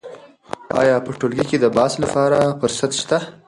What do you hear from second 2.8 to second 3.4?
شته؟